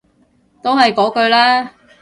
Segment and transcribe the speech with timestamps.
[0.63, 1.73] 都係嗰句啦